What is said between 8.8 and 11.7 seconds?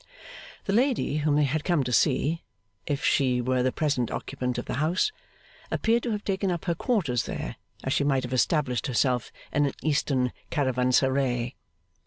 herself in an Eastern caravanserai.